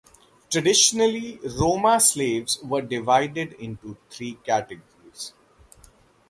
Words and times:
Traditionally, 0.49 1.39
Roma 1.59 1.99
slaves 1.99 2.57
were 2.63 2.81
divided 2.81 3.53
into 3.59 3.97
three 4.09 4.33
categories. 4.43 5.33